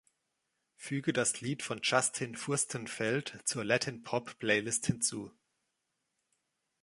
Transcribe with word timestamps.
Füge 0.73 1.13
das 1.13 1.41
Lied 1.41 1.61
von 1.61 1.79
Justin 1.83 2.35
Furstenfeld 2.35 3.37
zur 3.45 3.63
Latin-Pop-Playlist 3.63 4.87
hinzu. 4.87 5.29